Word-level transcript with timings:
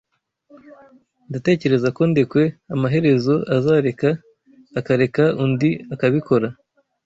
Ndatekereza 1.29 1.87
ko 1.97 2.01
Ndekwe 2.11 2.43
amaherezo 2.75 3.33
azareka 3.57 4.09
akareka 4.79 5.23
undi 5.43 5.69
akabikora. 5.93 6.47